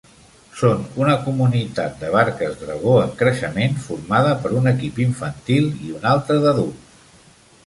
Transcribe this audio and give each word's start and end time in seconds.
Són 0.59 0.79
una 1.01 1.17
comunitat 1.25 1.99
de 1.99 2.09
barques 2.15 2.57
dragó 2.63 2.95
en 3.03 3.13
creixement 3.19 3.77
formada 3.85 4.33
per 4.47 4.53
un 4.63 4.73
equip 4.73 4.99
infantil 5.07 5.71
i 5.91 5.95
un 6.01 6.11
altre 6.15 6.41
d'adults. 6.47 7.07